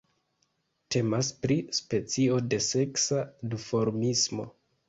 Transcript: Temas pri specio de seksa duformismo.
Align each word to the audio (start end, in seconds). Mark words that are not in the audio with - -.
Temas 0.95 1.29
pri 1.43 1.57
specio 1.81 2.39
de 2.55 2.61
seksa 2.71 3.23
duformismo. 3.53 4.53